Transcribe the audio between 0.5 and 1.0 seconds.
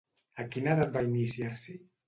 quina edat